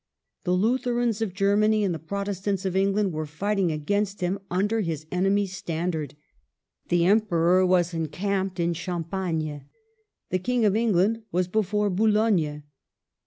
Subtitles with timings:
[0.45, 4.81] The Lutherans of Germany and the Protes tants of England were fighting against him under
[4.81, 6.15] his enemy's standard.
[6.89, 9.65] The Emperor was encamped in Champagne.
[10.31, 12.63] The King of England was before Boulogne.